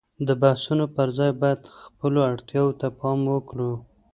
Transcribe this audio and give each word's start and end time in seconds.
د 0.27 0.29
بحثونو 0.41 0.85
پر 0.95 1.07
ځای 1.17 1.31
باید 1.41 1.61
خپلو 1.79 2.19
اړتياوو 2.31 2.77
ته 2.81 2.87
پام 2.99 3.19
وکړو. 3.33 3.71